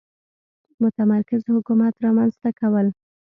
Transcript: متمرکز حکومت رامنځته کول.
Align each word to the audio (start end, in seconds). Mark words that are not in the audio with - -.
متمرکز 0.81 1.43
حکومت 1.55 1.93
رامنځته 2.05 2.49
کول. 2.59 2.87